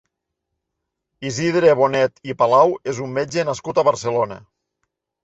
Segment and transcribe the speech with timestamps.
[1.29, 4.39] Isidre Bonet i Palau és un metge nascut a Barcelona.